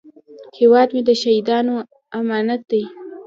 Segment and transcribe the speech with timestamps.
[0.57, 1.75] هیواد مې د شهیدانو
[2.19, 2.83] امانت دی